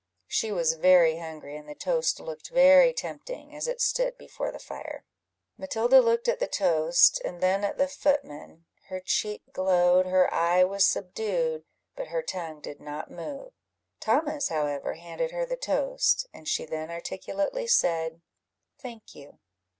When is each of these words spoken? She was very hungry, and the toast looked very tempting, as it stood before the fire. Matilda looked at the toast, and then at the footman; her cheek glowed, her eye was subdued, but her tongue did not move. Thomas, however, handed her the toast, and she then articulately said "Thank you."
She 0.25 0.51
was 0.51 0.73
very 0.73 1.19
hungry, 1.19 1.55
and 1.55 1.69
the 1.69 1.75
toast 1.75 2.19
looked 2.19 2.49
very 2.49 2.91
tempting, 2.91 3.55
as 3.55 3.67
it 3.67 3.79
stood 3.79 4.17
before 4.17 4.51
the 4.51 4.57
fire. 4.57 5.05
Matilda 5.59 6.01
looked 6.01 6.27
at 6.27 6.39
the 6.39 6.47
toast, 6.47 7.21
and 7.23 7.39
then 7.39 7.63
at 7.63 7.77
the 7.77 7.87
footman; 7.87 8.65
her 8.87 8.99
cheek 8.99 9.43
glowed, 9.53 10.07
her 10.07 10.33
eye 10.33 10.63
was 10.63 10.85
subdued, 10.85 11.65
but 11.95 12.07
her 12.07 12.23
tongue 12.23 12.61
did 12.61 12.81
not 12.81 13.11
move. 13.11 13.53
Thomas, 13.99 14.47
however, 14.49 14.95
handed 14.95 15.29
her 15.29 15.45
the 15.45 15.55
toast, 15.55 16.25
and 16.33 16.47
she 16.47 16.65
then 16.65 16.89
articulately 16.89 17.67
said 17.67 18.21
"Thank 18.81 19.13
you." 19.13 19.37